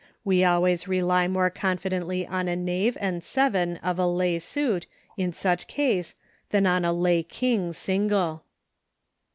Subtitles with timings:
[0.25, 5.31] We always rely more confidently on a Knave and seven of a lay suit, in
[5.31, 6.15] such case,
[6.49, 8.43] than on a lay King single.